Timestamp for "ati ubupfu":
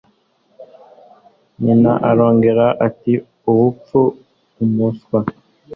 2.87-3.99